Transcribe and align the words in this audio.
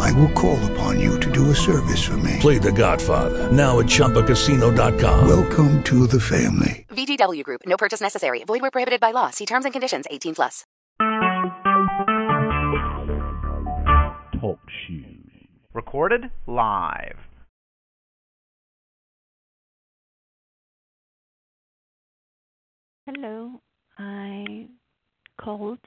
I 0.00 0.12
will 0.12 0.30
call 0.32 0.58
upon 0.72 1.00
you 1.00 1.18
to 1.20 1.30
do 1.30 1.50
a 1.50 1.54
service 1.54 2.02
for 2.02 2.16
me. 2.18 2.38
Play 2.40 2.58
The 2.58 2.72
Godfather 2.72 3.50
now 3.50 3.80
at 3.80 3.86
ChumbaCasino.com. 3.86 5.28
Welcome 5.28 5.82
to 5.84 6.06
the 6.06 6.20
family. 6.20 6.86
VGW 6.90 7.42
Group. 7.42 7.62
No 7.66 7.76
purchase 7.76 8.00
necessary. 8.00 8.44
Void 8.44 8.62
where 8.62 8.70
prohibited 8.70 9.00
by 9.00 9.10
law. 9.10 9.30
See 9.30 9.46
terms 9.46 9.64
and 9.64 9.72
conditions. 9.72 10.06
18 10.10 10.34
plus. 10.34 10.64
Talk 14.40 14.60
shoes. 14.86 15.30
Recorded 15.72 16.30
live. 16.46 17.16
Hello. 23.06 23.60
I 23.98 24.68
called 25.40 25.78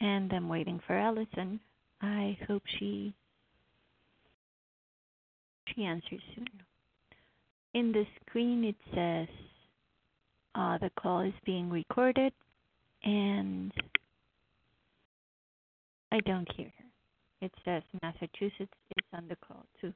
and 0.00 0.32
I'm 0.32 0.48
waiting 0.48 0.80
for 0.86 0.96
Allison. 0.96 1.60
I 2.02 2.36
hope 2.46 2.62
she 2.78 3.14
she 5.68 5.84
answers 5.84 6.20
soon. 6.34 6.46
In 7.74 7.92
the 7.92 8.04
screen 8.20 8.64
it 8.64 8.76
says 8.94 9.28
uh, 10.54 10.78
the 10.78 10.90
call 11.00 11.20
is 11.20 11.34
being 11.44 11.70
recorded 11.70 12.32
and 13.02 13.72
I 16.12 16.20
don't 16.20 16.50
hear 16.56 16.72
her. 16.78 17.46
It 17.46 17.52
says 17.64 17.82
Massachusetts 18.02 18.72
is 18.96 19.04
on 19.12 19.26
the 19.28 19.36
call 19.36 19.66
too. 19.80 19.92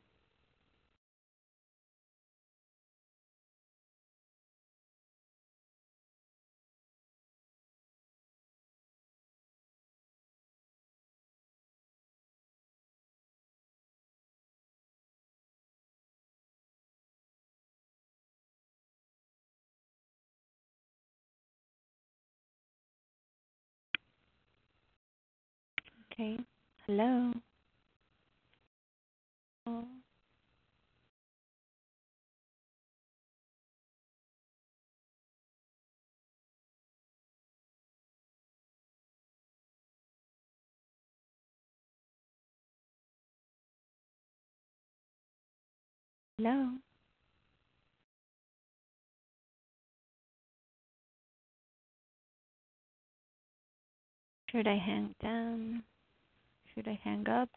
Okay. 26.21 26.37
Hello. 26.87 27.33
Hello. 46.37 46.71
Should 54.51 54.67
I 54.67 54.79
hang 54.79 55.15
down? 55.23 55.85
Should 56.79 56.87
I 56.87 57.01
hang 57.03 57.29
up? 57.29 57.49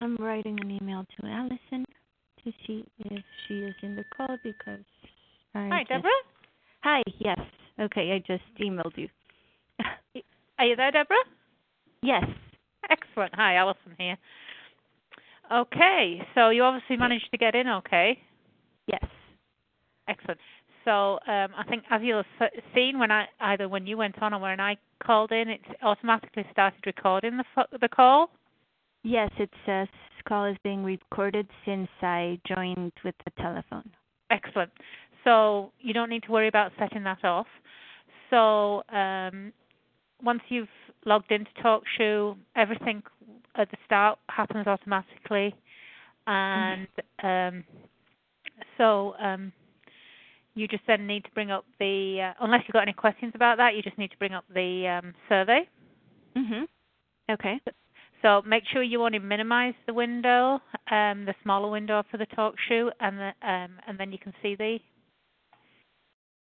I'm 0.00 0.16
writing 0.16 0.58
an 0.60 0.70
email 0.70 1.04
to 1.20 1.26
Allison 1.26 1.84
to 2.44 2.52
see 2.66 2.84
if 2.98 3.24
she 3.46 3.60
is 3.60 3.74
in 3.82 3.96
the 3.96 4.04
call 4.16 4.36
because 4.42 4.80
I 5.54 5.68
Hi, 5.68 5.78
just- 5.80 5.88
Deborah. 5.88 6.10
Hi, 6.82 7.02
yes. 7.18 7.40
Okay, 7.80 8.12
I 8.12 8.18
just 8.18 8.44
emailed 8.60 8.96
you. 8.96 9.08
Are 10.58 10.64
you 10.64 10.76
there, 10.76 10.90
Deborah? 10.90 11.16
yes. 12.02 12.24
Excellent. 12.88 13.34
Hi, 13.34 13.56
Alison 13.56 13.94
here. 13.98 14.16
Okay, 15.52 16.22
so 16.34 16.50
you 16.50 16.62
obviously 16.62 16.96
managed 16.96 17.30
to 17.32 17.38
get 17.38 17.54
in 17.54 17.66
okay. 17.68 18.18
Yes. 18.86 19.04
Excellent. 20.08 20.38
So 20.84 21.14
um, 21.26 21.48
I 21.56 21.64
think 21.68 21.82
as 21.90 22.00
you'll 22.02 22.22
have 22.38 22.50
seen 22.74 22.98
when 23.00 23.10
I 23.10 23.26
either 23.40 23.68
when 23.68 23.86
you 23.88 23.96
went 23.96 24.22
on 24.22 24.32
or 24.32 24.38
when 24.40 24.60
I 24.60 24.76
called 25.04 25.32
in, 25.32 25.48
it 25.48 25.60
automatically 25.82 26.44
started 26.52 26.78
recording 26.86 27.38
the 27.38 27.78
the 27.80 27.88
call. 27.88 28.30
Yes, 29.06 29.30
it 29.38 29.50
says 29.64 29.88
call 30.26 30.44
is 30.46 30.56
being 30.62 30.82
recorded 30.82 31.46
since 31.64 31.88
I 32.02 32.38
joined 32.46 32.92
with 33.04 33.14
the 33.24 33.30
telephone. 33.40 33.88
Excellent. 34.30 34.72
So 35.24 35.72
you 35.80 35.94
don't 35.94 36.10
need 36.10 36.24
to 36.24 36.32
worry 36.32 36.48
about 36.48 36.72
setting 36.78 37.04
that 37.04 37.24
off. 37.24 37.46
So 38.30 38.82
um, 38.94 39.52
once 40.22 40.40
you've 40.48 40.68
logged 41.04 41.30
into 41.30 41.50
TalkShoe, 41.64 42.36
everything 42.56 43.02
at 43.54 43.70
the 43.70 43.76
start 43.86 44.18
happens 44.28 44.66
automatically, 44.66 45.54
and 46.26 46.88
um, 47.22 47.64
so 48.76 49.14
um, 49.20 49.52
you 50.54 50.66
just 50.66 50.82
then 50.88 51.06
need 51.06 51.24
to 51.24 51.30
bring 51.30 51.52
up 51.52 51.64
the. 51.78 52.32
Uh, 52.32 52.44
unless 52.44 52.62
you've 52.66 52.72
got 52.72 52.82
any 52.82 52.92
questions 52.92 53.32
about 53.36 53.58
that, 53.58 53.76
you 53.76 53.82
just 53.82 53.96
need 53.98 54.10
to 54.10 54.18
bring 54.18 54.34
up 54.34 54.44
the 54.52 55.00
um, 55.02 55.14
survey. 55.28 55.68
Mhm. 56.36 56.66
Okay. 57.30 57.60
So 58.26 58.42
make 58.44 58.64
sure 58.72 58.82
you 58.82 59.04
only 59.04 59.20
minimize 59.20 59.74
the 59.86 59.94
window, 59.94 60.54
um, 60.90 61.26
the 61.26 61.34
smaller 61.44 61.70
window 61.70 62.02
for 62.10 62.16
the 62.16 62.26
TalkShoe, 62.26 62.90
and 62.98 63.16
the, 63.18 63.48
um, 63.48 63.78
and 63.86 63.96
then 63.96 64.10
you 64.10 64.18
can 64.18 64.34
see 64.42 64.56
the 64.56 64.78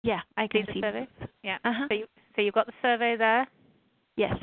Yeah, 0.03 0.20
I 0.38 0.47
can 0.48 0.62
see 0.62 0.65
can 0.65 0.66
the 0.66 0.72
see. 0.72 0.81
survey. 0.81 1.09
Yeah. 1.42 1.59
Uh-huh. 1.66 1.86
So 1.88 1.94
you 1.94 2.06
so 2.34 2.41
you've 2.41 2.54
got 2.54 2.65
the 2.66 2.72
survey 2.81 3.16
there 3.19 3.47
Yes. 4.16 4.36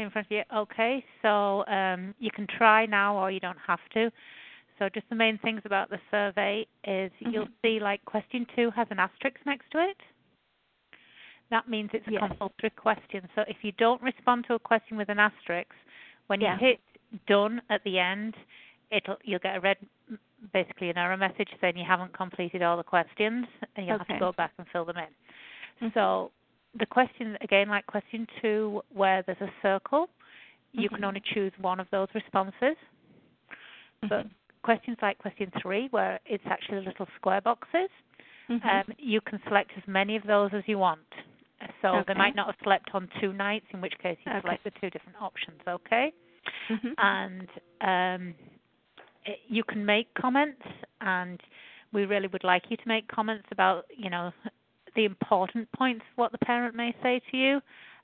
in 0.00 0.10
front 0.10 0.26
of 0.26 0.32
you. 0.32 0.42
Okay. 0.52 1.04
So 1.22 1.64
um, 1.66 2.12
you 2.18 2.32
can 2.34 2.48
try 2.58 2.86
now, 2.86 3.16
or 3.16 3.30
you 3.30 3.38
don't 3.38 3.58
have 3.64 3.78
to. 3.92 4.10
So 4.80 4.88
just 4.88 5.08
the 5.10 5.14
main 5.14 5.38
things 5.38 5.62
about 5.64 5.90
the 5.90 6.00
survey 6.10 6.66
is 6.82 7.12
you'll 7.20 7.44
Mhm. 7.44 7.52
see 7.62 7.78
like 7.78 8.04
question 8.04 8.48
two 8.56 8.72
has 8.72 8.88
an 8.90 8.98
asterisk 8.98 9.36
next 9.46 9.70
to 9.70 9.78
it. 9.78 9.96
That 11.50 11.68
means 11.68 11.90
it's 11.92 12.08
a 12.08 12.10
Yes. 12.10 12.22
compulsory 12.26 12.70
question. 12.70 13.28
So 13.36 13.42
if 13.46 13.62
you 13.62 13.70
don't 13.72 14.02
respond 14.02 14.46
to 14.48 14.54
a 14.54 14.58
question 14.58 14.96
with 14.96 15.08
an 15.08 15.20
asterisk, 15.20 15.70
when 16.26 16.40
Yeah. 16.40 16.54
you 16.54 16.66
hit 16.66 16.80
done 17.26 17.60
at 17.70 17.82
the 17.84 17.98
end, 17.98 18.34
it'll 18.90 19.16
you'll 19.24 19.38
get 19.40 19.56
a 19.56 19.60
red 19.60 19.76
basically 20.52 20.90
an 20.90 20.98
error 20.98 21.16
message 21.16 21.48
saying 21.60 21.76
you 21.76 21.84
haven't 21.84 22.12
completed 22.12 22.62
all 22.62 22.76
the 22.76 22.82
questions 22.82 23.46
and 23.76 23.86
you'll 23.86 23.98
have 23.98 24.06
to 24.08 24.18
go 24.18 24.32
back 24.32 24.52
and 24.58 24.66
fill 24.68 24.84
them 24.84 24.96
in. 24.98 25.88
Mhm. 25.88 25.94
So 25.94 26.30
the 26.78 26.86
question 26.86 27.38
again 27.40 27.68
like 27.68 27.86
question 27.86 28.26
2 28.42 28.82
where 28.92 29.22
there's 29.22 29.40
a 29.40 29.50
circle, 29.62 30.08
you 30.72 30.88
can 30.88 31.00
Mhm. 31.00 31.04
only 31.08 31.20
choose 31.20 31.52
one 31.58 31.80
of 31.80 31.88
those 31.90 32.08
responses. 32.14 32.76
But 34.02 34.26
Mhm. 34.26 34.30
questions 34.62 34.98
like 35.00 35.18
question 35.18 35.50
3 35.62 35.88
where 35.88 36.20
it's 36.26 36.46
actually 36.46 36.84
little 36.84 37.06
square 37.16 37.40
boxes, 37.40 37.88
Mhm. 38.48 38.64
um, 38.64 38.92
you 38.98 39.20
can 39.20 39.40
select 39.44 39.70
as 39.76 39.86
many 39.86 40.16
of 40.16 40.24
those 40.24 40.52
as 40.52 40.66
you 40.66 40.78
want. 40.78 41.00
So 41.82 42.02
they 42.06 42.14
might 42.14 42.34
not 42.34 42.46
have 42.46 42.56
slept 42.62 42.90
on 42.94 43.08
two 43.20 43.32
nights, 43.32 43.66
in 43.72 43.80
which 43.80 43.94
case 43.98 44.18
you 44.24 44.32
Okay. 44.32 44.40
select 44.40 44.64
the 44.64 44.70
two 44.80 44.90
different 44.90 45.20
options, 45.20 45.60
okay? 45.66 46.12
Mhm. 46.68 46.94
And 46.98 47.48
um, 47.80 48.34
it- 49.24 49.40
you 49.48 49.64
can 49.64 49.84
make 49.84 50.12
comments, 50.14 50.62
and 51.00 51.42
we 51.92 52.04
really 52.06 52.26
would 52.28 52.44
like 52.44 52.70
you 52.70 52.76
to 52.76 52.88
make 52.88 53.06
comments 53.08 53.46
about, 53.50 53.86
you 53.96 54.10
know, 54.10 54.32
the 54.94 55.04
important 55.04 55.70
points 55.72 56.04
what 56.16 56.32
the 56.32 56.38
parent 56.38 56.74
may 56.74 56.92
say 57.02 57.20
to 57.30 57.36
you. 57.36 57.56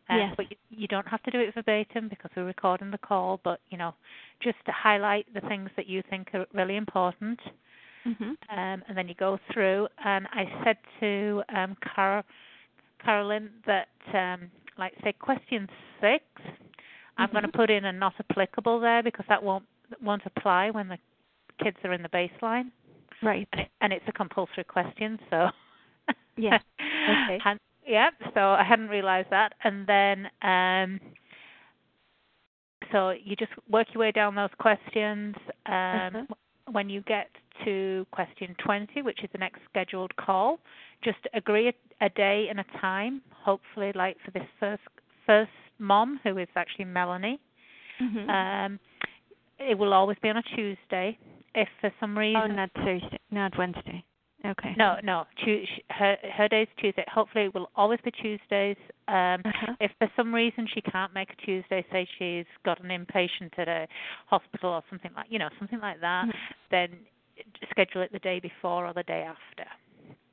Uh, 0.08 0.16
Yes. 0.16 0.34
But 0.36 0.50
you, 0.50 0.56
you 0.70 0.88
don't 0.88 1.06
have 1.06 1.22
to 1.22 1.30
do 1.30 1.38
it 1.38 1.54
verbatim 1.54 2.08
because 2.08 2.30
we're 2.34 2.44
recording 2.44 2.90
the 2.90 2.98
call. 2.98 3.38
But 3.44 3.60
you 3.70 3.78
know, 3.78 3.94
just 4.40 4.58
to 4.66 4.72
highlight 4.72 5.32
the 5.32 5.40
things 5.42 5.70
that 5.76 5.86
you 5.86 6.02
think 6.02 6.34
are 6.34 6.46
really 6.52 6.76
important, 6.76 7.40
Mhm. 8.04 8.36
um, 8.48 8.82
and 8.88 8.96
then 8.96 9.06
you 9.06 9.14
go 9.14 9.38
through. 9.52 9.86
And 10.04 10.26
I 10.32 10.46
said 10.64 10.78
to 11.00 11.44
um, 11.50 11.76
Car- 11.76 12.24
Carolyn 13.04 13.50
that, 13.66 13.88
um, 14.14 14.50
like, 14.78 14.92
say 15.02 15.12
question 15.12 15.68
6 16.00 16.24
i 17.18 17.22
I'm 17.22 17.30
going 17.32 17.42
to 17.42 17.48
put 17.52 17.68
in 17.70 17.84
a 17.84 17.92
not 17.92 18.14
applicable 18.18 18.80
there 18.80 19.02
because 19.02 19.26
that 19.28 19.42
won't 19.42 19.64
won't 20.02 20.22
apply 20.24 20.70
when 20.70 20.88
the 20.88 20.96
kids 21.62 21.76
are 21.84 21.92
in 21.92 22.02
the 22.02 22.08
baseline 22.08 22.70
Right. 23.22 23.46
and, 23.52 23.60
it, 23.62 23.68
and 23.82 23.92
it's 23.92 24.04
a 24.08 24.12
compulsory 24.12 24.64
question, 24.64 25.18
so 25.28 25.48
Yeah. 26.36 26.58
Okay. 27.08 27.38
And- 27.44 27.58
yeah, 27.86 28.10
so 28.34 28.40
I 28.40 28.62
hadn't 28.62 28.88
realized 28.88 29.30
that. 29.30 29.54
And 29.64 29.86
then 29.86 30.28
um 30.42 31.00
so 32.92 33.10
you 33.10 33.36
just 33.36 33.52
work 33.68 33.88
your 33.92 34.00
way 34.00 34.12
down 34.12 34.34
those 34.34 34.50
questions. 34.58 35.34
Um 35.66 35.72
Uh-huh. 35.74 36.24
when 36.72 36.88
you 36.88 37.00
get 37.02 37.28
to 37.64 38.06
question 38.12 38.54
20, 38.64 39.02
which 39.02 39.22
is 39.24 39.30
the 39.32 39.38
next 39.38 39.60
scheduled 39.68 40.14
call, 40.16 40.60
just 41.02 41.18
agree 41.34 41.68
a, 41.68 42.04
a 42.04 42.08
day 42.10 42.46
and 42.50 42.60
a 42.60 42.64
time, 42.80 43.22
hopefully 43.32 43.92
like 43.94 44.16
for 44.24 44.30
this 44.32 44.46
first 44.58 44.82
first 45.26 45.50
mom 45.78 46.20
who 46.22 46.36
is 46.38 46.48
actually 46.56 46.84
Melanie. 46.86 47.40
Mhm. 48.00 48.28
Um 48.28 48.80
it 49.58 49.76
will 49.78 49.92
always 49.92 50.16
be 50.22 50.30
on 50.30 50.36
a 50.38 50.42
Tuesday. 50.56 51.18
If 51.54 51.68
for 51.80 51.92
some 52.00 52.16
reason 52.16 52.42
oh, 52.42 52.46
not 52.46 52.70
Thursday, 52.74 53.18
not 53.30 53.56
Wednesday. 53.58 54.04
Okay. 54.42 54.72
no, 54.78 54.96
no. 55.04 55.26
Sh- 55.36 55.80
her 55.90 56.16
her 56.32 56.48
day's 56.48 56.68
Tuesday. 56.78 57.04
Hopefully, 57.12 57.44
it 57.44 57.54
will 57.54 57.68
always 57.76 58.00
be 58.02 58.10
Tuesdays. 58.10 58.78
Um, 59.06 59.42
Uh-huh. 59.44 59.74
If 59.80 59.90
for 59.98 60.08
some 60.16 60.34
reason 60.34 60.66
she 60.72 60.80
can't 60.80 61.12
make 61.12 61.28
a 61.30 61.36
Tuesday, 61.44 61.84
say 61.92 62.08
she's 62.18 62.46
got 62.64 62.80
an 62.82 62.88
inpatient 62.88 63.58
at 63.58 63.68
a 63.68 63.86
hospital 64.28 64.70
or 64.70 64.82
something 64.88 65.10
like 65.14 65.26
you 65.28 65.38
know 65.38 65.50
something 65.58 65.80
like 65.80 66.00
that, 66.00 66.24
Mhm. 66.26 66.32
then 66.70 66.88
schedule 67.70 68.00
it 68.00 68.12
the 68.12 68.18
day 68.20 68.40
before 68.40 68.86
or 68.86 68.94
the 68.94 69.02
day 69.02 69.22
after. 69.22 69.66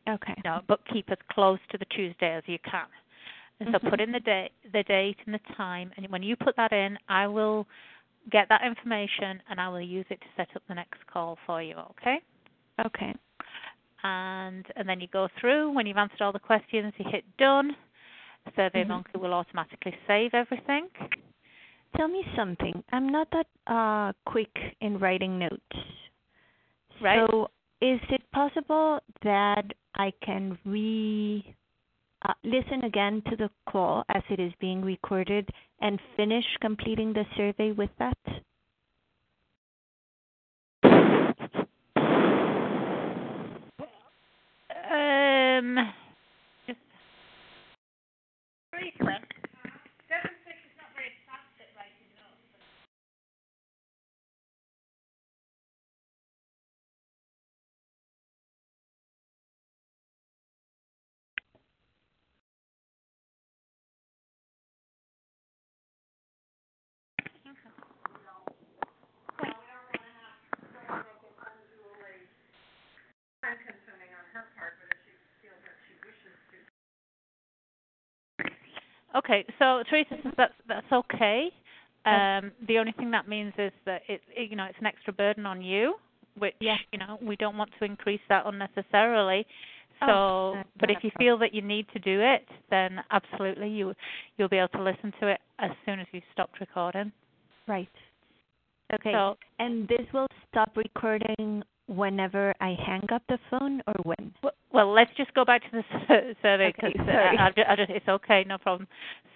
Okay. 0.07 0.35
No, 0.45 0.61
but 0.67 0.79
keep 0.91 1.09
as 1.11 1.17
close 1.31 1.59
to 1.71 1.77
the 1.77 1.85
Tuesday 1.85 2.33
as 2.35 2.43
you 2.47 2.59
can. 2.59 2.87
And 3.59 3.69
so 3.71 3.79
Mhm. 3.79 3.89
put 3.89 3.99
in 3.99 4.11
the 4.11 4.19
day, 4.19 4.51
the 4.71 4.83
date 4.83 5.17
and 5.25 5.33
the 5.33 5.39
time, 5.55 5.91
and 5.97 6.07
when 6.09 6.23
you 6.23 6.35
put 6.35 6.55
that 6.55 6.71
in, 6.71 6.97
I 7.09 7.27
will 7.27 7.67
get 8.29 8.47
that 8.49 8.61
information 8.63 9.41
and 9.49 9.59
I 9.59 9.67
will 9.69 9.81
use 9.81 10.05
it 10.09 10.21
to 10.21 10.27
set 10.35 10.55
up 10.55 10.61
the 10.67 10.75
next 10.75 11.05
call 11.07 11.37
for 11.45 11.61
you. 11.61 11.75
Okay? 11.75 12.21
Okay. 12.85 13.13
and 14.03 14.65
and 14.75 14.87
then 14.87 15.01
you 15.01 15.07
go 15.07 15.27
through. 15.39 15.71
When 15.71 15.87
you've 15.87 15.97
answered 15.97 16.21
all 16.21 16.31
the 16.31 16.39
questions, 16.39 16.93
you 16.97 17.05
hit 17.09 17.25
done. 17.37 17.75
Survey 18.55 18.83
Mhm. 18.83 18.89
Monkey 18.89 19.17
will 19.17 19.33
automatically 19.33 19.97
save 20.05 20.33
everything. 20.35 20.89
Tell 21.95 22.07
me 22.07 22.23
something. 22.35 22.83
I'm 22.91 23.09
not 23.09 23.29
that 23.31 23.47
uh 23.65 24.13
quick 24.25 24.75
in 24.81 24.99
writing 24.99 25.39
notes. 25.39 25.77
Right. 27.01 27.27
So 27.29 27.49
is 27.81 27.99
it 28.09 28.21
possible 28.33 28.99
that 29.23 29.65
I 29.95 30.11
can 30.23 30.57
re 30.65 31.55
uh, 32.27 32.33
listen 32.43 32.83
again 32.83 33.21
to 33.29 33.35
the 33.35 33.49
call 33.69 34.03
as 34.09 34.23
it 34.29 34.39
is 34.39 34.51
being 34.59 34.81
recorded 34.81 35.49
and 35.81 35.99
finish 36.15 36.45
completing 36.61 37.13
the 37.13 37.25
survey 37.35 37.71
with 37.71 37.91
that? 37.99 38.17
Um, 44.89 45.75
just 46.65 46.79
briefly. 48.71 49.13
Seven 50.07 50.31
six 50.45 50.57
is 50.63 50.73
not 50.79 50.89
very 50.95 51.11
fast 51.27 51.51
at 51.59 51.69
writing 51.75 52.09
notes. 52.15 52.47
Okay, 79.17 79.45
so 79.57 79.83
Teresa 79.89 80.15
says 80.23 80.33
that's 80.37 80.53
that's 80.67 80.91
okay. 80.91 81.49
Um, 82.05 82.51
the 82.67 82.77
only 82.77 82.93
thing 82.93 83.11
that 83.11 83.27
means 83.27 83.53
is 83.57 83.71
that 83.85 84.01
it, 84.07 84.21
it 84.29 84.49
you 84.49 84.55
know 84.55 84.65
it's 84.65 84.77
an 84.79 84.85
extra 84.85 85.11
burden 85.11 85.45
on 85.45 85.61
you, 85.61 85.95
which 86.37 86.55
you 86.61 86.99
know 86.99 87.17
we 87.21 87.35
don't 87.35 87.57
want 87.57 87.71
to 87.79 87.85
increase 87.85 88.21
that 88.29 88.45
unnecessarily. 88.45 89.45
So, 89.99 90.05
Oh, 90.09 90.63
but 90.79 90.91
if 90.91 90.99
you 91.03 91.09
feel 91.17 91.39
that 91.39 91.53
you 91.53 91.61
need 91.63 91.87
to 91.93 91.99
do 91.99 92.21
it, 92.21 92.45
then 92.69 92.99
absolutely 93.11 93.69
you 93.69 93.93
you'll 94.37 94.49
be 94.49 94.57
able 94.57 94.67
to 94.69 94.83
listen 94.83 95.11
to 95.19 95.27
it 95.27 95.39
as 95.59 95.71
soon 95.85 95.99
as 95.99 96.07
you 96.11 96.21
stopped 96.33 96.59
recording. 96.59 97.11
Right. 97.67 97.89
Okay. 98.93 99.11
So 99.11 99.37
and 99.59 99.87
this 99.87 100.05
will 100.13 100.27
stop 100.49 100.77
recording 100.77 101.63
whenever 101.87 102.53
I 102.59 102.75
hang 102.85 103.05
up 103.11 103.23
the 103.29 103.39
phone 103.49 103.81
or 103.87 103.95
when? 104.03 104.33
Well, 104.71 104.91
let's 104.93 105.11
just 105.17 105.33
go 105.33 105.43
back 105.45 105.63
to 105.71 105.83
the 105.99 106.33
survey 106.41 106.73
because 106.75 106.93
I 107.07 107.75
just, 107.75 107.89
it's 107.89 108.07
okay, 108.07 108.43
no 108.47 108.57
problem. 108.57 108.87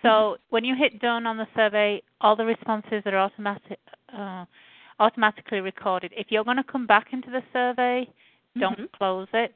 So 0.02 0.38
when 0.50 0.64
you 0.66 0.76
hit 0.76 1.00
done 1.00 1.26
on 1.26 1.38
the 1.38 1.48
survey, 1.56 2.02
all 2.20 2.36
the 2.36 2.46
responses 2.46 3.04
are 3.06 3.18
automatic, 3.18 3.80
uh, 4.16 4.46
automatically 5.00 5.60
recorded. 5.62 6.14
If 6.16 6.28
you're 6.30 6.44
going 6.44 6.58
to 6.58 6.64
come 6.64 6.86
back 6.86 7.08
into 7.12 7.30
the 7.32 7.42
survey, 7.54 8.08
don't 8.60 8.78
Mhm. 8.78 8.92
close 8.92 9.28
it. 9.34 9.56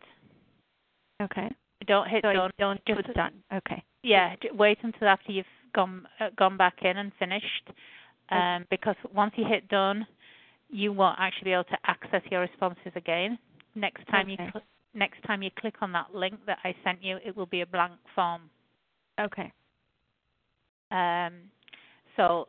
Okay. 1.21 1.49
Don't 1.87 2.07
hit 2.07 2.23
So 2.23 2.33
done. 2.33 2.51
don't 2.57 2.85
Just 2.85 3.13
done. 3.13 3.43
Okay. 3.53 3.83
yeah, 4.03 4.35
wait 4.53 4.77
until 4.83 5.07
after 5.07 5.31
you've 5.31 5.45
gone 5.73 6.07
uh, 6.19 6.29
gone 6.37 6.57
back 6.57 6.83
in 6.83 6.97
and 6.97 7.13
finished, 7.15 7.69
Okay. 8.31 8.39
um, 8.39 8.65
because 8.69 8.95
once 9.13 9.33
you 9.37 9.45
hit 9.45 9.67
done, 9.67 10.07
you 10.69 10.91
won't 10.91 11.17
actually 11.19 11.45
be 11.45 11.53
able 11.53 11.63
to 11.65 11.77
access 11.85 12.21
your 12.31 12.41
responses 12.41 12.91
again. 12.95 13.37
Next 13.75 14.07
time 14.07 14.29
you 14.29 14.37
cl- 14.37 14.63
next 14.93 15.21
time 15.23 15.43
you 15.43 15.49
click 15.59 15.75
on 15.81 15.91
that 15.91 16.13
link 16.13 16.35
that 16.45 16.59
I 16.63 16.73
sent 16.83 17.03
you, 17.03 17.17
it 17.25 17.35
will 17.35 17.45
be 17.45 17.61
a 17.61 17.65
blank 17.65 17.93
form. 18.15 18.49
Okay. 19.19 19.51
Um, 20.91 21.33
so 22.15 22.47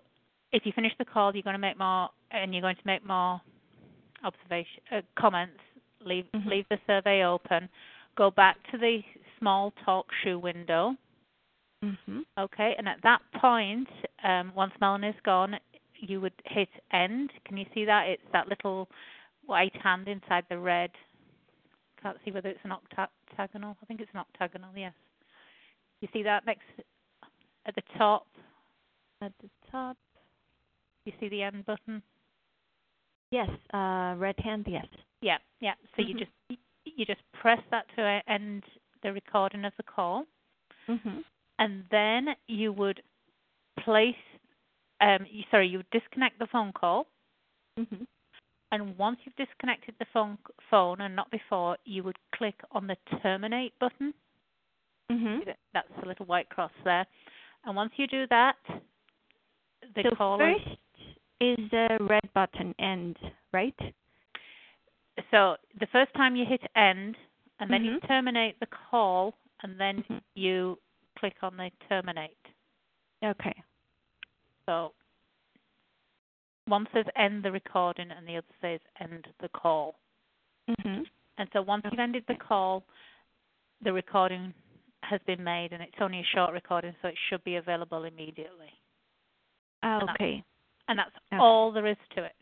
if 0.53 0.65
you 0.65 0.73
finish 0.73 0.93
the 0.99 1.05
call, 1.05 1.35
you're 1.35 1.43
going 1.43 1.55
to 1.55 1.59
make 1.59 1.79
more, 1.79 2.09
and 2.31 2.55
you're 2.55 2.63
going 2.63 2.77
to 2.77 2.87
make 2.87 3.05
more 3.05 3.41
observation 4.25 4.81
uh, 4.93 5.01
comments. 5.19 5.59
Leave 6.05 6.27
Mhm. 6.35 6.47
leave 6.47 6.67
the 6.69 6.79
survey 6.87 7.25
open. 7.25 7.69
Go 8.17 8.31
back 8.31 8.57
to 8.71 8.79
the 8.79 9.03
small 9.39 9.73
talk 9.85 10.07
shoe 10.23 10.39
window. 10.39 10.97
Mhm. 11.85 12.25
Okay, 12.39 12.75
and 12.79 12.89
at 12.89 13.03
that 13.03 13.21
point, 13.33 13.89
um, 14.23 14.53
once 14.55 14.73
Melanie's 14.81 15.21
gone, 15.23 15.59
you 16.01 16.21
would 16.21 16.33
hit 16.45 16.69
end. 16.93 17.31
Can 17.45 17.57
you 17.57 17.67
see 17.75 17.85
that? 17.85 18.09
It's 18.09 18.23
that 18.33 18.49
little 18.49 18.89
white 19.45 19.75
hand 19.77 20.09
inside 20.09 20.45
the 20.49 20.59
red. 20.59 20.91
Can't 22.03 22.19
see 22.25 22.31
whether 22.31 22.49
it's 22.49 22.65
an 22.65 22.73
octagonal. 22.73 23.77
I 23.83 23.87
think 23.87 24.01
it's 24.01 24.11
an 24.13 24.21
octagonal. 24.21 24.71
Yes. 24.77 24.93
You 26.01 26.09
see 26.13 26.23
that 26.25 26.45
next 26.47 26.65
at 27.67 27.75
the 27.75 27.83
top? 27.97 28.27
At 29.23 29.33
the 29.43 29.49
top. 29.71 29.97
You 31.05 31.13
see 31.19 31.29
the 31.29 31.43
end 31.43 31.65
button? 31.67 32.03
Yes. 33.31 33.49
Uh, 33.73 34.15
red 34.19 34.39
hand. 34.39 34.67
Yes. 34.69 34.87
Yeah, 35.21 35.39
yeah. 35.61 35.75
So 35.97 36.03
you 36.03 36.15
Mhm. 36.15 36.19
just 36.19 36.61
you 36.85 37.05
just 37.05 37.23
press 37.33 37.61
that 37.71 37.89
to 37.97 38.23
end 38.29 38.65
the 39.03 39.13
recording 39.13 39.65
of 39.65 39.75
the 39.77 39.83
call. 39.83 40.27
Mhm. 40.89 41.25
and 41.59 41.89
then 41.91 42.37
you 42.47 42.71
would 42.73 43.03
place 43.79 44.15
um 45.01 45.27
you, 45.31 45.45
sorry 45.51 45.69
you 45.69 45.79
would 45.79 45.91
disconnect 45.91 46.39
the 46.39 46.47
phone 46.47 46.73
call 46.73 47.07
Mhm. 47.79 48.07
and 48.73 48.97
once 48.99 49.19
you've 49.25 49.37
disconnected 49.37 49.95
the 49.99 50.07
phone 50.13 50.39
phone 50.71 51.01
and 51.01 51.15
not 51.15 51.31
before 51.31 51.77
you 51.85 52.03
would 52.03 52.19
click 52.35 52.61
on 52.73 52.87
the 52.87 52.97
terminate 53.23 53.79
button 53.79 54.15
Mhm. 55.11 55.55
that's 55.73 55.89
the 56.01 56.07
little 56.07 56.27
white 56.27 56.49
cross 56.49 56.73
there 56.85 57.07
and 57.65 57.77
once 57.77 57.93
you 57.97 58.07
do 58.07 58.27
that 58.29 58.57
the 59.95 60.03
so 60.03 60.17
call 60.17 60.39
first 60.39 60.79
is 61.41 61.59
the 61.71 61.99
red 62.01 62.33
button 62.33 62.75
end, 62.79 63.17
right? 63.53 63.79
so 65.31 65.57
the 65.81 65.87
first 65.93 66.13
time 66.15 66.37
you 66.37 66.45
hit 66.45 66.61
end 66.77 67.17
and 67.61 67.71
then 67.71 67.85
you 67.85 67.93
Mhm. 67.99 68.07
terminate 68.09 68.59
the 68.61 68.67
call 68.67 69.35
and 69.63 69.79
then 69.81 70.03
Mhm. 70.05 70.23
you 70.35 70.79
click 71.19 71.43
on 71.43 71.57
the 71.57 71.71
terminate 71.89 72.37
Okay. 73.23 73.63
So 74.67 74.93
one 76.67 76.87
says 76.93 77.05
end 77.17 77.45
the 77.45 77.53
recording 77.53 78.11
and 78.11 78.27
the 78.27 78.37
other 78.37 78.47
says 78.61 78.81
end 79.01 79.27
the 79.41 79.49
call. 79.49 79.95
Mhm. 80.69 81.07
And 81.39 81.49
so 81.53 81.63
once 81.63 81.85
you've 81.85 81.99
ended 81.99 82.25
the 82.27 82.35
call, 82.35 82.85
the 83.83 83.93
recording 83.93 84.53
has 85.03 85.21
been 85.23 85.43
made, 85.45 85.73
and 85.73 85.83
it's 85.83 86.01
only 86.01 86.21
a 86.21 86.25
short 86.25 86.53
recording, 86.53 86.95
so 87.01 87.09
it 87.09 87.19
should 87.29 87.45
be 87.45 87.57
available 87.57 88.05
immediately. 88.05 88.73
Ah, 89.83 90.01
And 90.01 90.09
that's- 90.09 90.17
okay. 90.17 90.45
And 90.89 90.99
that's 90.99 91.17
Okay. 91.17 91.37
all 91.37 91.71
there 91.71 91.87
is 91.87 91.99
to 92.11 92.25
it. 92.25 92.37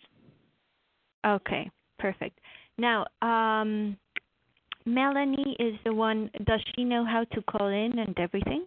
Okay. 1.25 1.71
Perfect. 1.99 2.39
Now, 2.79 3.07
um, 3.23 3.99
Melanie 4.85 5.57
is 5.59 5.81
the 5.83 5.93
one. 5.93 6.31
Does 6.45 6.63
she 6.75 6.85
know 6.85 7.05
how 7.05 7.25
to 7.25 7.43
call 7.43 7.69
in 7.69 7.99
and 7.99 8.19
everything? 8.19 8.67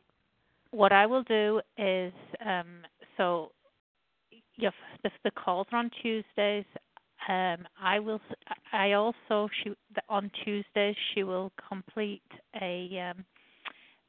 What 0.72 0.92
I 0.92 1.06
will 1.06 1.24
do 1.24 1.62
is, 1.78 2.14
um, 2.40 2.86
so 3.18 3.52
your, 4.56 4.72
the, 5.04 5.12
the 5.24 5.32
calls 5.32 5.68
are 5.72 5.80
on 5.80 5.92
Tuesdays. 6.02 6.66
Um, 7.28 7.68
I 7.82 8.00
will. 8.00 8.22
I 8.72 8.94
also 8.94 9.50
she 9.64 9.72
on 10.08 10.32
Tuesdays 10.44 10.96
she 11.14 11.24
will 11.24 11.52
complete 11.68 12.22
a 12.62 13.12
um, 13.12 13.26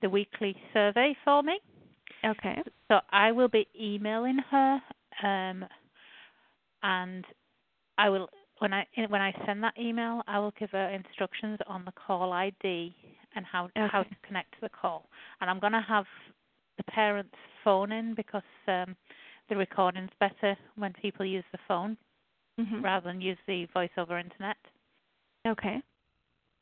the 0.03 0.09
weekly 0.09 0.55
survey 0.73 1.17
for 1.25 1.43
me. 1.43 1.59
Okay. 2.25 2.63
So 2.89 3.01
I 3.11 3.33
will 3.33 3.49
be 3.49 3.67
emailing 3.79 4.39
her, 4.51 4.81
um, 5.23 5.65
and 6.83 7.25
I 7.97 8.09
will 8.11 8.29
when 8.59 8.73
I 8.73 8.87
when 9.09 9.21
I 9.21 9.33
send 9.47 9.63
that 9.65 9.75
email, 9.81 10.23
I 10.27 10.39
will 10.39 10.53
give 10.59 10.71
her 10.71 10.89
instructions 10.91 11.59
on 11.67 11.85
the 11.85 11.93
call 11.93 12.33
ID 12.33 12.95
and 13.35 13.45
how 13.45 13.69
how 13.75 14.03
to 14.03 14.17
connect 14.27 14.53
to 14.53 14.59
the 14.63 14.69
call. 14.69 15.09
And 15.41 15.49
I'm 15.49 15.61
going 15.61 15.73
to 15.73 15.85
have 15.87 16.07
the 16.79 16.85
parents 16.85 17.35
phone 17.63 17.93
in 17.93 18.15
because 18.15 18.43
um, 18.67 18.97
the 19.51 19.57
recording's 19.57 20.11
better 20.21 20.57
when 20.77 20.93
people 20.95 21.27
use 21.27 21.45
the 21.53 21.59
phone 21.69 21.97
hmm 22.59 22.83
rather 22.83 23.07
than 23.09 23.21
use 23.21 23.39
the 23.47 23.67
voice 23.75 23.91
over 23.97 24.19
internet. 24.19 24.57
Okay. 25.47 25.81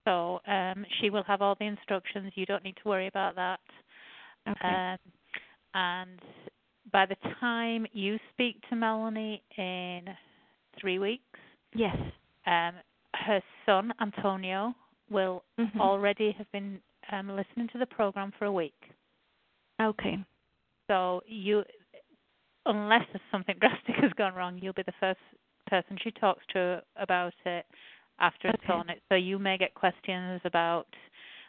So 0.05 0.41
um, 0.47 0.85
she 1.01 1.11
will 1.11 1.25
have 1.25 1.43
all 1.43 1.57
the 1.59 1.67
instructions. 1.67 2.33
You 2.37 2.47
don't 2.47 2.63
need 2.65 2.77
to 2.83 2.89
worry 2.89 3.07
about 3.09 3.35
that. 3.37 3.61
Okay. 4.49 4.69
Um, 4.69 4.99
and 5.75 6.21
by 6.93 7.07
the 7.07 7.17
time 7.41 7.87
you 7.93 8.19
speak 8.33 8.61
to 8.71 8.77
Melanie 8.77 9.43
in 9.59 10.03
three 10.81 10.99
weeks, 10.99 11.23
yes. 11.75 11.97
um, 12.47 12.75
her 13.15 13.41
son 13.65 13.93
Antonio 14.01 14.75
will 15.11 15.43
Mhm. 15.59 15.81
already 15.81 16.33
have 16.33 16.51
been 16.53 16.81
um, 17.11 17.29
listening 17.35 17.69
to 17.69 17.79
the 17.79 17.87
program 17.87 18.33
for 18.39 18.45
a 18.45 18.53
week. 18.53 18.75
Okay. 19.81 20.19
So 20.89 21.23
you, 21.27 21.63
unless 22.67 23.03
there's 23.13 23.23
something 23.31 23.57
drastic 23.61 23.97
has 23.97 24.13
gone 24.13 24.35
wrong, 24.35 24.59
you'll 24.61 24.73
be 24.73 24.83
the 24.83 24.93
first 25.01 25.21
person 25.69 25.99
she 26.03 26.11
talks 26.13 26.45
to 26.53 26.83
about 26.97 27.35
it 27.45 27.67
after 28.19 28.49
it's 28.49 28.63
Okay. 28.65 28.73
on 28.73 28.89
it. 28.91 29.03
So 29.09 29.17
you 29.17 29.39
may 29.39 29.59
get 29.59 29.75
questions 29.75 30.41
about 30.45 30.87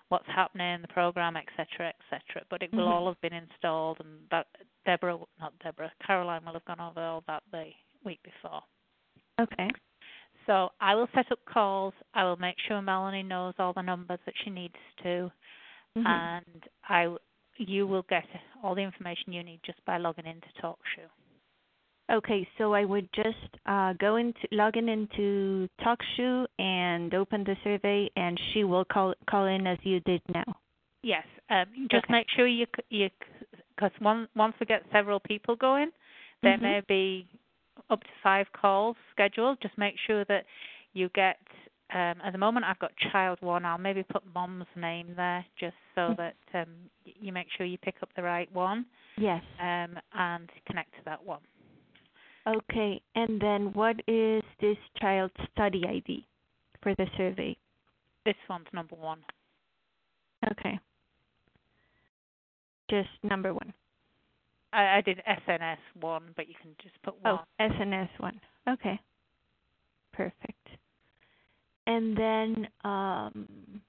what's 0.09 0.27
happening 0.27 0.75
in 0.75 0.81
the 0.81 0.87
program, 0.87 1.35
etc., 1.37 1.89
etc. 1.89 2.43
But 2.49 2.63
it 2.63 2.71
will 2.73 2.85
Mhm. 2.85 2.91
all 2.91 3.07
have 3.07 3.21
been 3.21 3.33
installed, 3.33 3.99
and 3.99 4.27
that 4.29 4.47
Deborah, 4.85 5.19
not 5.39 5.57
Deborah, 5.59 5.91
Caroline 6.05 6.45
will 6.45 6.53
have 6.53 6.65
gone 6.65 6.79
over 6.79 7.01
all 7.01 7.21
that 7.27 7.43
the 7.51 7.73
week 8.03 8.21
before. 8.23 8.63
Okay. 9.39 9.69
So 10.45 10.71
I 10.79 10.95
will 10.95 11.07
set 11.13 11.31
up 11.31 11.43
calls. 11.45 11.93
I 12.13 12.23
will 12.23 12.37
make 12.37 12.57
sure 12.59 12.81
Melanie 12.81 13.23
knows 13.23 13.53
all 13.59 13.73
the 13.73 13.81
numbers 13.81 14.19
that 14.25 14.37
she 14.43 14.49
needs 14.49 14.77
to, 15.03 15.31
Mhm. 15.97 16.05
and 16.05 16.69
I, 16.87 17.15
you 17.57 17.87
will 17.87 18.05
get 18.09 18.25
all 18.63 18.75
the 18.75 18.81
information 18.81 19.33
you 19.33 19.43
need 19.43 19.59
just 19.65 19.83
by 19.85 19.97
logging 19.97 20.25
into 20.25 20.47
TalkShoe. 20.61 21.09
Okay, 22.09 22.47
so 22.57 22.73
I 22.73 22.85
would 22.85 23.09
just 23.13 23.57
uh, 23.65 23.93
go 23.93 24.15
into 24.15 24.39
log 24.51 24.77
in 24.77 24.87
into 24.87 25.67
TalkShoe 25.81 26.45
and 26.57 27.13
open 27.13 27.43
the 27.43 27.57
survey, 27.63 28.09
and 28.15 28.39
she 28.53 28.63
will 28.63 28.85
call 28.85 29.13
call 29.29 29.45
in 29.45 29.67
as 29.67 29.77
you 29.83 29.99
did 30.01 30.21
now. 30.33 30.45
Yes, 31.03 31.25
um, 31.49 31.65
just 31.91 32.05
Okay. 32.05 32.13
make 32.13 32.27
sure 32.29 32.47
you 32.47 32.65
you 32.89 33.09
because 33.75 33.91
one, 33.99 34.27
once 34.35 34.55
we 34.59 34.65
get 34.65 34.83
several 34.91 35.19
people 35.19 35.55
going, 35.55 35.91
there 36.41 36.57
Mhm. 36.57 36.61
may 36.61 36.79
be 36.87 37.27
up 37.89 38.03
to 38.03 38.09
five 38.23 38.51
calls 38.53 38.95
scheduled. 39.11 39.59
Just 39.61 39.77
make 39.77 39.97
sure 39.99 40.23
that 40.25 40.45
you 40.93 41.09
get. 41.09 41.39
Um, 41.93 42.15
at 42.23 42.31
the 42.33 42.37
moment, 42.37 42.65
I've 42.65 42.79
got 42.79 42.91
child 43.11 43.37
one. 43.41 43.65
I'll 43.65 43.77
maybe 43.77 44.03
put 44.03 44.23
mom's 44.33 44.65
name 44.75 45.13
there 45.15 45.45
just 45.57 45.75
so 45.95 46.13
Mhm. 46.13 46.17
that 46.17 46.35
um, 46.53 46.89
you 47.05 47.31
make 47.31 47.49
sure 47.51 47.65
you 47.65 47.77
pick 47.77 48.01
up 48.03 48.11
the 48.13 48.23
right 48.23 48.51
one 48.51 48.85
Yes. 49.17 49.43
um, 49.59 49.97
and 50.13 50.51
connect 50.65 50.93
to 50.95 51.03
that 51.05 51.23
one. 51.23 51.41
Okay, 52.45 53.01
and 53.15 53.41
then 53.41 53.73
what 53.73 54.01
is 54.07 54.41
this 54.59 54.77
child's 54.99 55.33
study 55.51 55.85
ID 55.85 56.25
for 56.81 56.93
the 56.95 57.07
survey? 57.17 57.57
This 58.25 58.37
one's 58.49 58.71
number 58.73 58.95
one. 58.95 59.23
Okay. 60.51 60.79
Just 62.89 63.09
number 63.23 63.53
one. 63.53 63.73
I, 64.73 64.97
I 64.97 65.01
did 65.01 65.21
SNS 65.27 65.77
one, 65.99 66.33
but 66.35 66.47
you 66.47 66.55
can 66.61 66.75
just 66.81 67.01
put 67.03 67.15
one. 67.21 67.39
Oh, 67.39 67.63
SNS 67.63 68.09
one. 68.19 68.39
Okay. 68.67 68.99
Perfect. 70.13 70.66
And 71.87 72.17
then, 72.17 72.67
um, 72.83 73.81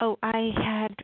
oh, 0.00 0.18
I 0.22 0.52
had 0.56 0.94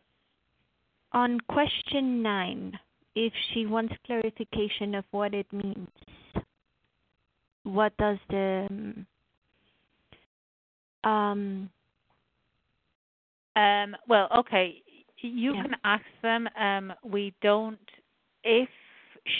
on 1.12 1.40
question 1.48 2.22
nine, 2.22 2.78
if 3.16 3.32
she 3.52 3.66
wants 3.66 3.94
clarification 4.06 4.94
of 4.94 5.04
what 5.10 5.34
it 5.34 5.50
means, 5.52 5.88
what 7.64 7.96
does 7.96 8.18
the 8.28 8.68
um, 11.04 11.70
Um, 13.56 13.96
well, 14.08 14.28
okay. 14.38 14.82
You 15.22 15.54
Yeah. 15.54 15.62
can 15.62 15.76
ask 15.84 16.04
them. 16.22 16.48
Um, 16.56 16.94
we 17.02 17.34
don't. 17.42 17.90
If 18.44 18.68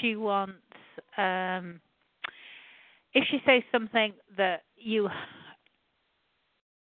she 0.00 0.16
wants, 0.16 0.60
um, 1.16 1.80
if 3.14 3.24
she 3.28 3.40
says 3.46 3.62
something 3.72 4.12
that 4.36 4.64
you 4.76 5.08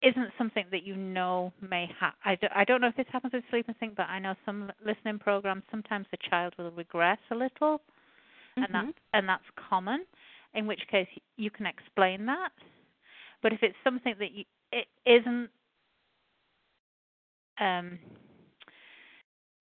isn't 0.01 0.31
something 0.37 0.65
that 0.71 0.83
you 0.83 0.95
know 0.95 1.53
may 1.61 1.87
happen. 1.99 2.17
I, 2.25 2.35
do, 2.35 2.47
I 2.55 2.63
don't 2.63 2.81
know 2.81 2.87
if 2.87 2.95
this 2.95 3.05
happens 3.11 3.33
with 3.33 3.43
Sleep 3.49 3.65
'n 3.69 3.75
Sync, 3.79 3.95
but 3.95 4.09
I 4.09 4.19
know 4.19 4.35
some 4.45 4.71
listening 4.85 5.19
programs 5.19 5.63
sometimes 5.69 6.07
the 6.11 6.17
child 6.29 6.53
will 6.57 6.71
regress 6.71 7.19
a 7.29 7.35
little, 7.35 7.81
and 8.57 8.67
mhm. 8.67 8.71
that's 8.71 8.97
and 9.13 9.29
that's 9.29 9.43
common. 9.69 10.05
In 10.53 10.67
which 10.67 10.81
case 10.89 11.07
you 11.37 11.49
can 11.49 11.65
explain 11.65 12.25
that. 12.25 12.51
But 13.41 13.53
if 13.53 13.63
it's 13.63 13.77
something 13.83 14.15
that 14.19 14.31
you, 14.31 14.43
it 14.71 14.87
isn't 15.05 15.49
um, 17.59 17.99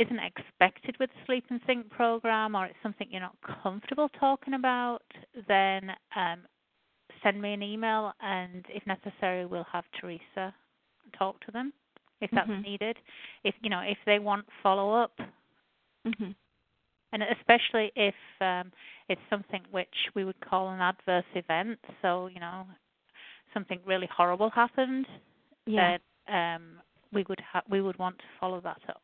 isn't 0.00 0.18
expected 0.18 0.96
with 0.98 1.10
Sleep 1.26 1.44
'n 1.50 1.60
Sync 1.66 1.90
program, 1.90 2.56
or 2.56 2.64
it's 2.66 2.82
something 2.82 3.06
you're 3.10 3.20
not 3.20 3.36
comfortable 3.62 4.08
talking 4.08 4.54
about, 4.54 5.02
then 5.46 5.90
um, 6.16 6.46
send 7.22 7.40
me 7.40 7.52
an 7.52 7.62
email, 7.62 8.12
and 8.20 8.64
if 8.68 8.86
necessary, 8.86 9.46
we'll 9.46 9.64
have 9.72 9.84
Teresa 10.00 10.54
talk 11.18 11.40
to 11.44 11.50
them 11.52 11.72
if 12.20 12.30
that's 12.32 12.48
Mhm. 12.48 12.62
needed. 12.62 12.98
If 13.44 13.54
you 13.62 13.70
know 13.70 13.80
if 13.80 13.98
they 14.04 14.18
want 14.18 14.46
follow 14.62 14.92
up, 14.92 15.18
Mhm. 16.04 16.34
and 17.12 17.22
especially 17.22 17.92
if 17.96 18.14
um, 18.40 18.72
it's 19.08 19.20
something 19.28 19.64
which 19.70 20.10
we 20.14 20.24
would 20.24 20.40
call 20.40 20.68
an 20.70 20.80
adverse 20.80 21.24
event. 21.34 21.78
So 22.02 22.26
you 22.26 22.40
know 22.40 22.66
something 23.54 23.80
really 23.84 24.06
horrible 24.06 24.50
happened, 24.50 25.06
Yeah. 25.66 25.98
then 26.28 26.34
um, 26.34 26.82
we 27.12 27.24
would 27.24 27.40
ha- 27.40 27.62
we 27.68 27.80
would 27.80 27.98
want 27.98 28.18
to 28.18 28.24
follow 28.38 28.60
that 28.60 28.80
up. 28.88 29.02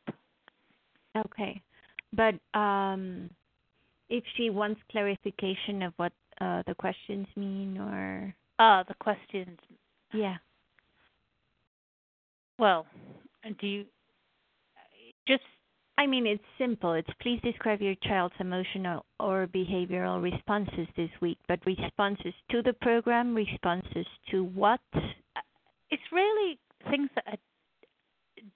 Okay. 1.16 1.60
But 2.12 2.34
um, 2.54 3.30
if 4.08 4.24
she 4.36 4.50
wants 4.50 4.80
clarification 4.90 5.82
of 5.82 5.92
what 5.96 6.12
uh, 6.40 6.62
the 6.66 6.74
questions 6.74 7.26
mean, 7.36 7.78
or 7.78 8.34
Ah, 8.58 8.82
the 8.88 8.94
questions. 8.94 9.58
yeah, 10.12 10.36
Well, 12.58 12.86
do 13.60 13.66
you 13.66 13.84
just 15.28 15.42
I 15.98 16.06
mean 16.06 16.26
it's 16.26 16.44
simple. 16.58 16.92
It's 16.94 17.08
please 17.20 17.40
describe 17.42 17.80
your 17.80 17.94
child's 18.02 18.34
emotional 18.40 19.04
or 19.20 19.46
behavioral 19.46 20.22
responses 20.22 20.86
this 20.96 21.10
week, 21.20 21.38
but 21.48 21.60
responses 21.66 22.34
to 22.50 22.62
the 22.62 22.72
program, 22.74 23.34
responses 23.34 24.06
to 24.30 24.44
what? 24.44 24.80
it's 25.90 26.02
really 26.12 26.58
things 26.90 27.08
that 27.14 27.24
are 27.28 27.38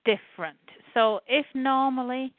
different. 0.04 0.58
So 0.94 1.20
if 1.28 1.46
normally 1.54 2.32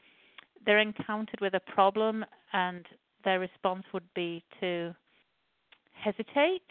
they're 0.64 0.78
encountered 0.78 1.40
with 1.40 1.54
a 1.54 1.60
problem 1.60 2.24
and 2.52 2.84
their 3.24 3.40
response 3.40 3.84
would 3.92 4.08
be 4.14 4.44
to 4.60 4.94
hesitate, 6.02 6.66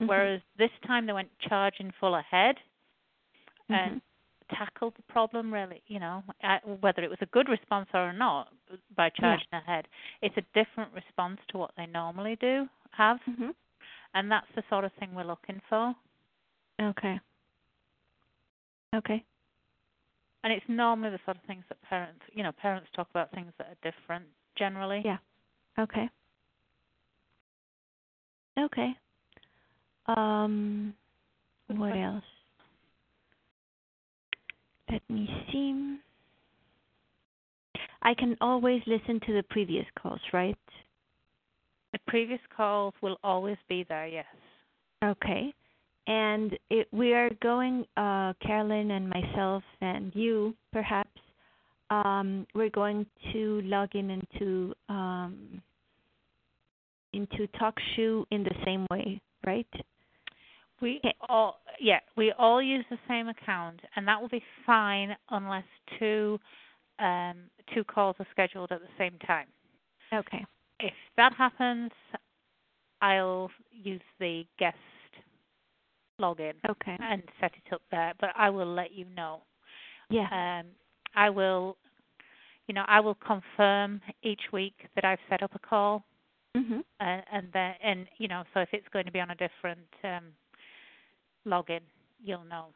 Mhm. 0.00 0.08
whereas 0.08 0.40
this 0.56 0.70
time 0.86 1.06
they 1.06 1.12
went 1.12 1.30
charging 1.38 1.90
full 1.92 2.14
ahead 2.16 2.56
and 3.68 3.96
Mhm. 3.96 4.02
tackled 4.48 4.94
the 4.94 5.02
problem 5.04 5.52
really, 5.52 5.82
you 5.86 5.98
know, 5.98 6.22
uh, 6.42 6.58
whether 6.80 7.02
it 7.02 7.10
was 7.10 7.20
a 7.22 7.26
good 7.26 7.48
response 7.48 7.88
or 7.94 8.12
not 8.12 8.52
by 8.94 9.10
charging 9.10 9.52
ahead. 9.52 9.88
It's 10.22 10.36
a 10.36 10.42
different 10.52 10.92
response 10.92 11.40
to 11.48 11.58
what 11.58 11.74
they 11.76 11.86
normally 11.86 12.36
do 12.36 12.68
have, 12.92 13.20
Mhm. 13.24 13.54
and 14.14 14.30
that's 14.30 14.50
the 14.52 14.62
sort 14.68 14.84
of 14.84 14.92
thing 14.94 15.14
we're 15.14 15.24
looking 15.24 15.60
for. 15.68 15.94
Okay. 16.80 17.20
Okay. 18.94 19.24
And 20.44 20.52
it's 20.52 20.68
normally 20.68 21.10
the 21.10 21.18
sort 21.24 21.36
of 21.36 21.42
things 21.44 21.64
that 21.68 21.80
parents, 21.82 22.24
you 22.32 22.42
know, 22.44 22.52
parents 22.52 22.88
talk 22.92 23.10
about 23.10 23.30
things 23.32 23.52
that 23.58 23.66
are 23.68 23.74
different 23.82 24.26
generally. 24.54 25.00
Yeah. 25.04 25.18
Okay. 25.78 26.08
Okay. 28.58 28.96
Um, 30.06 30.94
what 31.68 31.96
else? 31.96 32.24
Let 34.90 35.02
me 35.08 35.28
see. 35.52 35.98
I 38.02 38.14
can 38.14 38.36
always 38.40 38.80
listen 38.86 39.20
to 39.26 39.32
the 39.32 39.42
previous 39.50 39.84
calls, 40.00 40.20
right? 40.32 40.56
The 41.92 41.98
previous 42.06 42.40
calls 42.56 42.94
will 43.02 43.18
always 43.24 43.56
be 43.68 43.84
there, 43.88 44.06
yes. 44.06 44.26
Okay. 45.04 45.52
And 46.06 46.56
it, 46.70 46.86
we 46.92 47.14
are 47.14 47.30
going, 47.42 47.84
uh, 47.96 48.32
Carolyn 48.40 48.92
and 48.92 49.10
myself 49.10 49.64
and 49.80 50.14
you, 50.14 50.54
perhaps, 50.72 51.10
um, 51.90 52.46
we're 52.54 52.70
going 52.70 53.06
to 53.32 53.60
log 53.64 53.94
in 53.94 54.10
into 54.10 54.72
um, 54.88 55.60
into 57.12 57.46
TalkShoe 57.60 58.24
in 58.30 58.42
the 58.42 58.54
same 58.64 58.86
way, 58.90 59.20
right? 59.46 59.66
We 60.80 60.98
Okay. 60.98 61.14
all 61.28 61.60
yeah, 61.80 62.00
we 62.16 62.32
all 62.32 62.60
use 62.60 62.84
the 62.90 62.98
same 63.08 63.28
account 63.28 63.80
and 63.96 64.06
that 64.06 64.20
will 64.20 64.28
be 64.28 64.42
fine 64.64 65.16
unless 65.30 65.64
two 65.98 66.38
um 66.98 67.50
two 67.74 67.84
calls 67.84 68.16
are 68.18 68.26
scheduled 68.30 68.72
at 68.72 68.80
the 68.80 68.88
same 68.98 69.18
time. 69.26 69.46
Okay. 70.12 70.44
If 70.80 70.92
that 71.16 71.32
happens, 71.32 71.90
I'll 73.00 73.50
use 73.70 74.02
the 74.20 74.44
guest 74.58 74.76
login 76.20 76.54
Okay. 76.68 76.96
and 77.00 77.22
set 77.40 77.52
it 77.54 77.72
up 77.72 77.82
there, 77.90 78.12
but 78.20 78.30
I 78.36 78.50
will 78.50 78.72
let 78.72 78.92
you 78.92 79.06
know. 79.16 79.42
Yeah. 80.10 80.60
Um 80.60 80.66
I 81.14 81.30
will 81.30 81.78
you 82.68 82.74
know, 82.74 82.84
I 82.86 83.00
will 83.00 83.14
confirm 83.14 84.00
each 84.22 84.40
week 84.52 84.74
that 84.94 85.04
I've 85.04 85.20
set 85.30 85.42
up 85.42 85.54
a 85.54 85.58
call 85.58 86.04
mhm. 86.56 86.82
and 87.00 87.22
and 87.32 87.48
then 87.52 87.74
and 87.82 88.06
you 88.18 88.28
know, 88.28 88.42
so 88.54 88.60
if 88.60 88.68
it's 88.72 88.88
going 88.92 89.04
to 89.06 89.12
be 89.12 89.20
on 89.20 89.30
a 89.30 89.34
different 89.36 89.86
um 90.04 90.32
login, 91.46 91.80
you'll 92.22 92.44
know. 92.44 92.66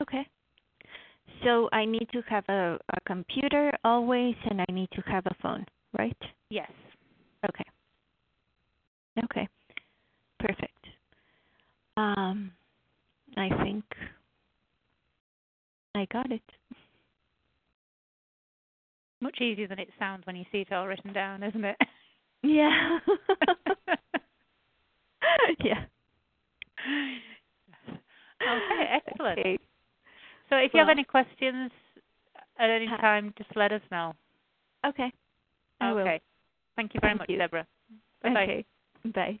Okay. 0.00 0.26
So 1.44 1.68
I 1.72 1.84
need 1.84 2.08
to 2.12 2.22
have 2.28 2.44
a, 2.48 2.78
a 2.94 3.00
computer 3.06 3.72
always, 3.84 4.34
and 4.48 4.60
I 4.60 4.72
need 4.72 4.88
to 4.92 5.02
have 5.02 5.26
a 5.26 5.34
phone, 5.42 5.64
right? 5.98 6.16
Yes. 6.50 6.70
Okay. 7.48 7.64
Okay. 9.24 9.48
Perfect. 10.38 10.86
Um, 11.96 12.52
I 13.36 13.48
think 13.62 13.84
I 15.94 16.06
got 16.12 16.30
it. 16.30 16.42
Much 19.20 19.40
easier 19.40 19.66
than 19.66 19.78
it 19.78 19.88
sounds 19.98 20.26
when 20.26 20.36
you 20.36 20.44
see 20.52 20.58
it 20.58 20.72
all 20.72 20.86
written 20.86 21.12
down, 21.12 21.42
isn't 21.42 21.64
it? 21.64 21.76
Yeah. 22.46 22.98
yeah. 25.64 25.84
Okay, 28.42 29.00
excellent. 29.06 29.38
Okay. 29.40 29.58
So 30.48 30.56
if 30.56 30.72
you 30.72 30.80
have 30.80 30.88
any 30.88 31.04
questions 31.04 31.70
at 32.58 32.70
any 32.70 32.86
Uh, 32.86 32.96
time, 32.98 33.34
just 33.36 33.54
let 33.56 33.72
us 33.72 33.82
know. 33.90 34.14
Okay. 34.86 35.12
I 35.80 35.92
will. 35.92 36.02
okay. 36.02 36.20
Thank 36.76 36.94
you 36.94 37.00
very 37.00 37.10
Thank 37.12 37.20
much, 37.20 37.30
you. 37.30 37.38
Deborah. 37.38 37.66
Bye-bye. 38.22 38.42
Okay. 38.44 38.64
Bye. 39.12 39.40